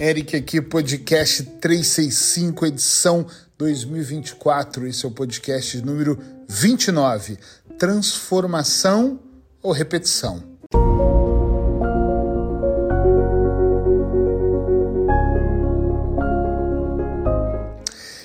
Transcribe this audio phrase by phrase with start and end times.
[0.00, 3.26] Eric aqui, podcast 365, edição
[3.58, 4.86] 2024.
[4.86, 6.16] Esse é o podcast número
[6.48, 7.36] 29.
[7.76, 9.18] Transformação
[9.60, 10.40] ou repetição?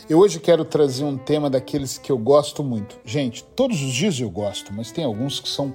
[0.07, 2.99] Eu hoje quero trazer um tema daqueles que eu gosto muito.
[3.03, 5.73] Gente, todos os dias eu gosto, mas tem alguns que são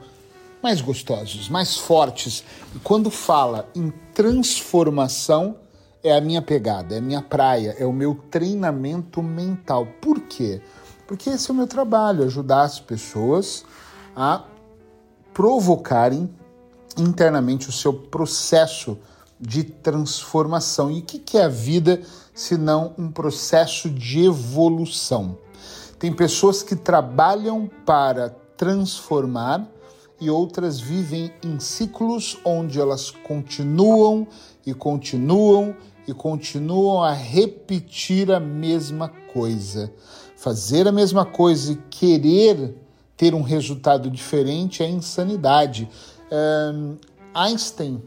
[0.62, 2.44] mais gostosos, mais fortes.
[2.72, 5.56] E quando fala em transformação,
[6.02, 9.86] é a minha pegada, é a minha praia, é o meu treinamento mental.
[10.00, 10.60] Por quê?
[11.06, 13.64] Porque esse é o meu trabalho, ajudar as pessoas
[14.14, 14.44] a
[15.32, 16.28] provocarem
[16.96, 18.98] internamente o seu processo
[19.40, 20.90] de transformação.
[20.90, 22.02] E o que é a vida
[22.34, 25.38] se não um processo de evolução?
[25.98, 29.66] Tem pessoas que trabalham para transformar
[30.20, 34.26] e outras vivem em ciclos onde elas continuam
[34.68, 35.74] e continuam
[36.06, 39.92] e continuam a repetir a mesma coisa.
[40.36, 42.74] Fazer a mesma coisa e querer
[43.16, 45.88] ter um resultado diferente é insanidade.
[46.30, 46.96] Um,
[47.34, 48.02] Einstein,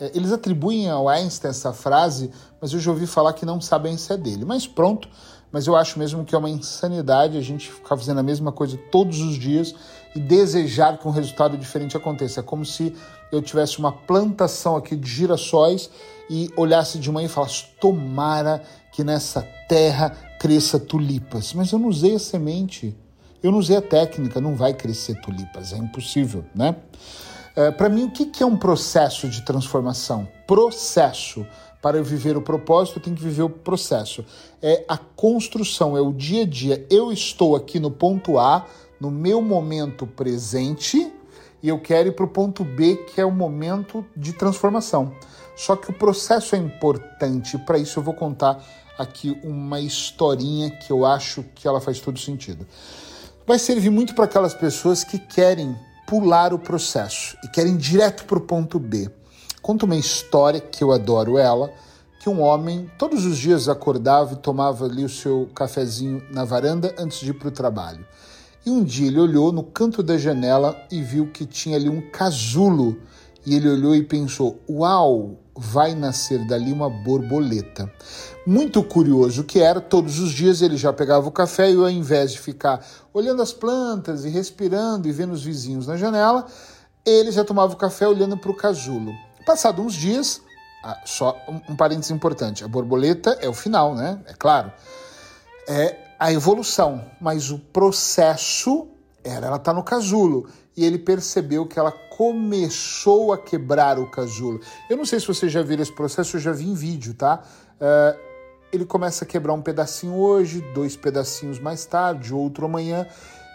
[0.00, 3.96] eh, eles atribuem ao Einstein essa frase, mas eu já ouvi falar que não sabem
[3.96, 4.44] se é dele.
[4.44, 5.08] Mas pronto,
[5.50, 8.78] mas eu acho mesmo que é uma insanidade a gente ficar fazendo a mesma coisa
[8.90, 9.74] todos os dias
[10.14, 12.40] e desejar que um resultado diferente aconteça.
[12.40, 12.94] É como se
[13.34, 15.90] eu tivesse uma plantação aqui de girassóis
[16.30, 21.52] e olhasse de manhã e falasse: tomara que nessa terra cresça tulipas.
[21.52, 22.96] Mas eu não usei a semente,
[23.42, 26.76] eu não usei a técnica, não vai crescer tulipas, é impossível, né?
[27.56, 30.28] É, Para mim, o que, que é um processo de transformação?
[30.46, 31.46] Processo.
[31.80, 34.24] Para eu viver o propósito, eu tenho que viver o processo.
[34.62, 36.86] É a construção, é o dia a dia.
[36.90, 38.64] Eu estou aqui no ponto A,
[38.98, 41.12] no meu momento presente
[41.64, 45.14] e eu quero ir para o ponto B, que é o momento de transformação.
[45.56, 48.62] Só que o processo é importante, para isso eu vou contar
[48.98, 52.66] aqui uma historinha que eu acho que ela faz todo sentido.
[53.46, 55.74] Vai servir muito para aquelas pessoas que querem
[56.06, 59.10] pular o processo e querem ir direto para o ponto B.
[59.62, 61.72] Conta uma história que eu adoro ela,
[62.20, 66.94] que um homem todos os dias acordava e tomava ali o seu cafezinho na varanda
[66.98, 68.04] antes de ir para o trabalho.
[68.66, 72.00] E um dia ele olhou no canto da janela e viu que tinha ali um
[72.10, 72.96] casulo.
[73.44, 77.92] E ele olhou e pensou: Uau, vai nascer dali uma borboleta.
[78.46, 82.32] Muito curioso que era, todos os dias ele já pegava o café e ao invés
[82.32, 86.46] de ficar olhando as plantas e respirando e vendo os vizinhos na janela,
[87.04, 89.12] ele já tomava o café olhando para o casulo.
[89.46, 90.40] Passado uns dias,
[90.82, 91.36] ah, só
[91.68, 94.18] um, parênteses importante: a borboleta é o final, né?
[94.26, 94.72] É claro.
[95.68, 98.88] É a evolução, mas o processo
[99.24, 104.60] era ela tá no casulo e ele percebeu que ela começou a quebrar o casulo.
[104.90, 107.42] Eu não sei se você já viu esse processo, eu já vi em vídeo, tá?
[107.80, 108.18] Uh,
[108.72, 113.06] ele começa a quebrar um pedacinho hoje, dois pedacinhos mais tarde, outro amanhã.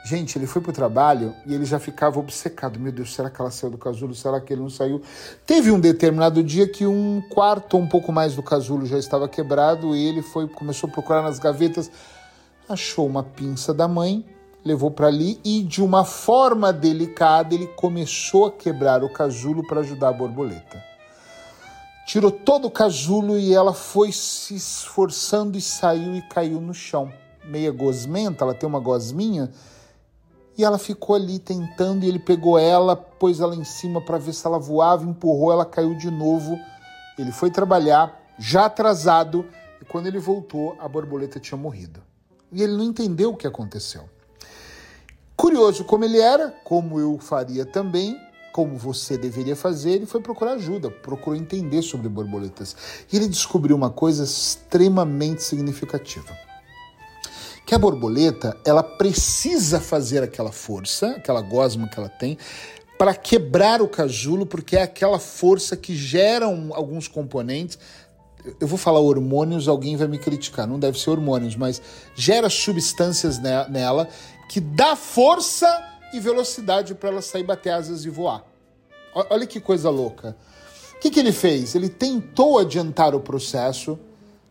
[0.06, 2.80] Gente, ele foi pro trabalho e ele já ficava obcecado.
[2.80, 4.16] Meu Deus, será que ela saiu do casulo?
[4.16, 5.02] Será que ele não saiu?
[5.46, 9.28] Teve um determinado dia que um quarto ou um pouco mais do casulo já estava
[9.28, 11.92] quebrado e ele foi começou a procurar nas gavetas
[12.70, 14.24] achou uma pinça da mãe,
[14.64, 19.80] levou para ali e de uma forma delicada ele começou a quebrar o casulo para
[19.80, 20.84] ajudar a borboleta.
[22.06, 27.12] Tirou todo o casulo e ela foi se esforçando e saiu e caiu no chão.
[27.44, 29.52] Meia gosmenta, ela tem uma gosminha,
[30.56, 34.34] e ela ficou ali tentando e ele pegou ela, pôs ela em cima para ver
[34.34, 36.60] se ela voava, empurrou, ela caiu de novo.
[37.18, 39.46] Ele foi trabalhar, já atrasado,
[39.82, 42.09] e quando ele voltou, a borboleta tinha morrido
[42.52, 44.10] e ele não entendeu o que aconteceu.
[45.36, 48.20] Curioso como ele era, como eu faria também,
[48.52, 52.76] como você deveria fazer, ele foi procurar ajuda, procurou entender sobre borboletas.
[53.12, 56.38] E ele descobriu uma coisa extremamente significativa.
[57.66, 62.38] Que a borboleta, ela precisa fazer aquela força, aquela gosma que ela tem,
[62.98, 67.80] para quebrar o casulo, porque é aquela força que gera alguns componentes
[68.60, 71.82] eu vou falar hormônios, alguém vai me criticar, não deve ser hormônios, mas
[72.16, 74.08] gera substâncias nela
[74.50, 75.68] que dá força
[76.14, 78.44] e velocidade para ela sair, bater asas e voar.
[79.14, 80.36] Olha que coisa louca.
[80.96, 81.76] O que, que ele fez?
[81.76, 83.98] Ele tentou adiantar o processo,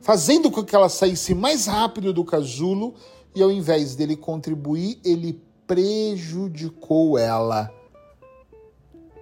[0.01, 2.95] fazendo com que ela saísse mais rápido do casulo,
[3.35, 7.71] e ao invés dele contribuir, ele prejudicou ela.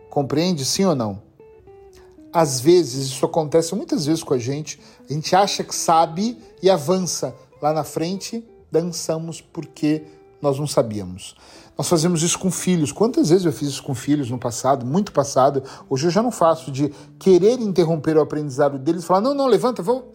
[0.09, 1.26] Compreende sim ou não?
[2.39, 4.79] Às vezes, isso acontece muitas vezes com a gente,
[5.09, 7.35] a gente acha que sabe e avança.
[7.63, 10.03] Lá na frente, dançamos porque
[10.43, 11.35] nós não sabíamos.
[11.79, 12.93] Nós fazemos isso com filhos.
[12.93, 15.63] Quantas vezes eu fiz isso com filhos no passado, muito passado?
[15.89, 19.83] Hoje eu já não faço, de querer interromper o aprendizado deles falar: não, não, levanta,
[19.83, 20.13] vou.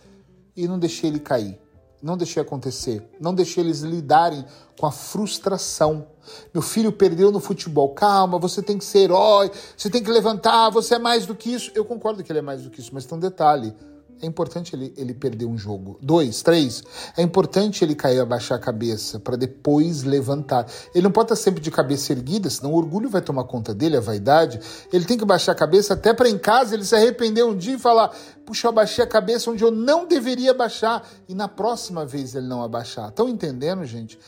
[0.55, 1.59] E não deixei ele cair.
[2.01, 3.07] Não deixei acontecer.
[3.19, 4.43] Não deixei eles lidarem
[4.79, 6.07] com a frustração.
[6.53, 7.89] Meu filho perdeu no futebol.
[7.89, 11.53] Calma, você tem que ser herói, você tem que levantar, você é mais do que
[11.53, 11.71] isso.
[11.75, 13.75] Eu concordo que ele é mais do que isso, mas tem um detalhe
[14.21, 15.97] é importante ele, ele perder um jogo.
[16.01, 16.83] Dois, três,
[17.17, 20.67] é importante ele cair, abaixar a cabeça, para depois levantar.
[20.93, 23.97] Ele não pode estar sempre de cabeça erguida, senão o orgulho vai tomar conta dele,
[23.97, 24.59] a vaidade.
[24.93, 27.75] Ele tem que baixar a cabeça até para em casa ele se arrepender um dia
[27.75, 28.15] e falar:
[28.45, 32.47] puxa, eu abaixei a cabeça onde eu não deveria baixar, e na próxima vez ele
[32.47, 33.09] não abaixar.
[33.09, 34.19] Estão entendendo, gente?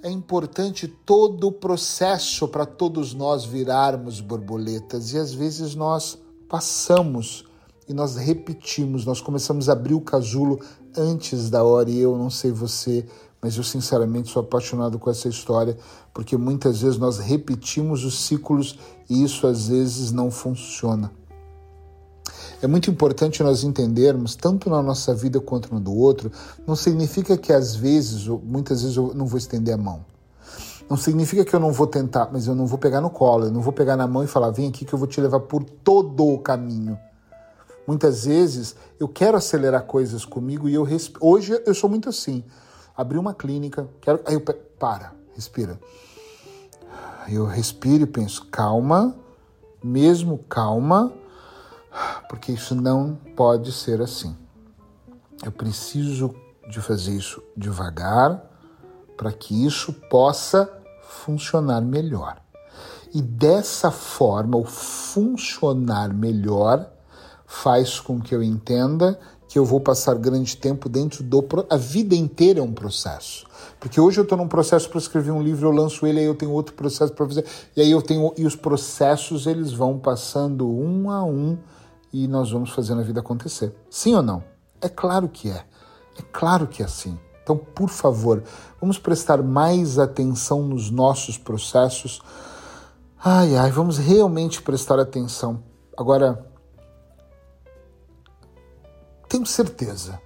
[0.00, 6.16] É importante todo o processo para todos nós virarmos borboletas e às vezes nós
[6.48, 7.47] passamos
[7.88, 10.60] e nós repetimos, nós começamos a abrir o casulo
[10.96, 13.06] antes da hora e eu não sei você,
[13.40, 15.76] mas eu sinceramente sou apaixonado com essa história,
[16.12, 21.10] porque muitas vezes nós repetimos os ciclos e isso às vezes não funciona.
[22.60, 26.30] É muito importante nós entendermos, tanto na nossa vida quanto no do outro,
[26.66, 30.04] não significa que às vezes, muitas vezes eu não vou estender a mão.
[30.90, 33.52] Não significa que eu não vou tentar, mas eu não vou pegar no colo, eu
[33.52, 35.62] não vou pegar na mão e falar, vem aqui que eu vou te levar por
[35.62, 36.98] todo o caminho.
[37.88, 41.16] Muitas vezes eu quero acelerar coisas comigo e eu resp...
[41.22, 42.44] hoje eu sou muito assim.
[42.94, 45.80] Abri uma clínica, quero aí eu para, respira.
[47.30, 49.16] Eu respiro e penso, calma,
[49.82, 51.10] mesmo calma,
[52.28, 54.36] porque isso não pode ser assim.
[55.42, 56.34] Eu preciso
[56.68, 58.44] de fazer isso devagar
[59.16, 60.70] para que isso possa
[61.00, 62.38] funcionar melhor.
[63.14, 66.97] E dessa forma, o funcionar melhor
[67.48, 69.18] faz com que eu entenda
[69.48, 71.42] que eu vou passar grande tempo dentro do.
[71.70, 73.46] A vida inteira é um processo.
[73.80, 76.34] Porque hoje eu estou num processo para escrever um livro, eu lanço ele, aí eu
[76.34, 77.46] tenho outro processo para fazer.
[77.74, 78.34] E aí eu tenho.
[78.36, 81.56] E os processos eles vão passando um a um
[82.12, 83.74] e nós vamos fazendo a vida acontecer.
[83.88, 84.44] Sim ou não?
[84.82, 85.64] É claro que é.
[86.18, 87.18] É claro que é assim.
[87.42, 88.42] Então, por favor,
[88.78, 92.20] vamos prestar mais atenção nos nossos processos.
[93.24, 95.62] Ai, ai, vamos realmente prestar atenção.
[95.96, 96.46] Agora,
[99.38, 100.20] tenho certeza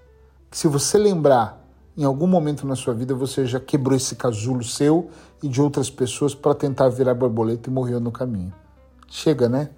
[0.50, 1.60] que se você lembrar
[1.96, 5.10] em algum momento na sua vida, você já quebrou esse casulo seu
[5.42, 8.52] e de outras pessoas para tentar virar borboleta e morreu no caminho.
[9.08, 9.68] Chega, né?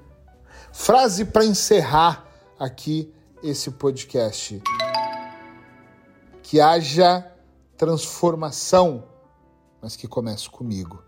[0.72, 2.24] Frase para encerrar
[2.58, 4.62] aqui esse podcast.
[6.40, 7.26] Que haja
[7.76, 9.02] transformação,
[9.82, 11.02] mas que comece comigo.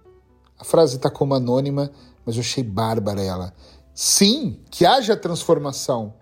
[0.59, 1.93] A frase está como anônima,
[2.25, 3.55] mas eu achei bárbara ela.
[3.95, 6.15] Sim, que haja transformação,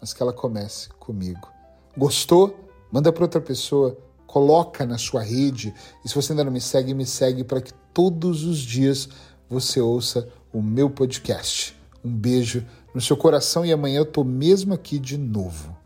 [0.00, 1.48] mas que ela comece comigo.
[1.96, 2.68] Gostou?
[2.90, 3.96] Manda para outra pessoa,
[4.26, 5.74] coloca na sua rede.
[6.04, 9.08] E se você ainda não me segue, me segue para que todos os dias
[9.48, 11.76] você ouça o meu podcast.
[12.04, 12.64] Um beijo
[12.94, 15.76] no seu coração e amanhã eu tô mesmo aqui de novo.